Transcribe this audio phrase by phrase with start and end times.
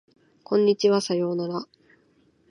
[0.43, 1.67] こんにちはさようなら